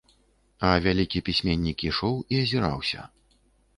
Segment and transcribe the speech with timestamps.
[0.69, 2.99] А вялікі пісьменнік ішоў і азіраўся.